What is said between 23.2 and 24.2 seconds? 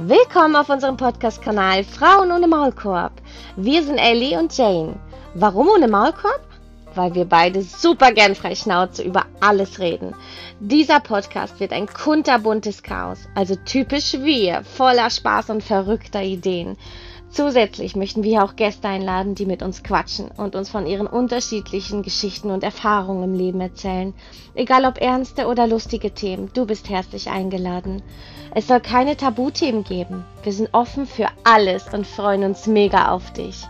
im Leben erzählen.